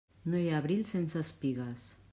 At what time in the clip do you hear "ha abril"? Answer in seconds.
0.53-0.81